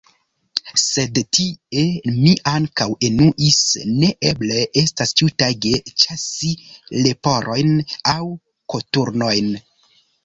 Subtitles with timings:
[0.83, 3.59] Sed tie mi ankaŭ enuis:
[3.97, 6.51] ne eble estas ĉiutage ĉasi
[7.07, 7.75] leporojn
[8.15, 8.19] aŭ
[8.77, 9.55] koturnojn!